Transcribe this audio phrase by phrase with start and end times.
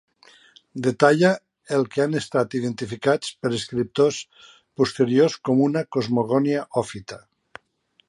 [0.85, 1.29] Detalla
[1.77, 4.19] el que han estat identificats per escriptors
[4.83, 7.25] posteriors com una cosmogonia ofita.